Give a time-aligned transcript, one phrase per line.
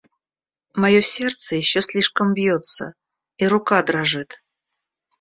[0.73, 2.95] Мое сердце еще слишком бьется,
[3.37, 4.41] и рука дрожит.